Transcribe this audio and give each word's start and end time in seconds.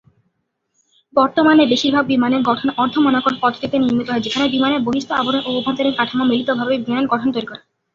বর্তমানে 1.13 1.63
বেশিরভাগ 1.71 2.03
বিমানের 2.05 2.41
গঠন 2.43 2.67
অর্ধ-মনাকক 2.77 3.35
পদ্ধতিতে 3.41 3.75
নির্মিত 3.79 4.07
হয়, 4.09 4.25
যেখানে 4.25 4.45
বিমানের 4.49 4.83
বহিঃস্থ 4.85 5.09
আবরণ 5.13 5.41
ও 5.43 5.59
অভ্যন্তরীণ 5.59 5.93
কাঠামো 5.97 6.23
মিলিতভাবে 6.25 6.73
বিমানের 6.79 7.11
গঠন 7.11 7.29
তৈরী 7.33 7.47
করে। 7.49 7.61